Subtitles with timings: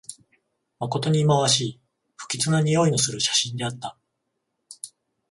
[0.79, 1.81] まことにいまわしい、
[2.17, 3.99] 不吉なにおいのする写真であった